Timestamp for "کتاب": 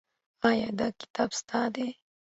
1.39-1.69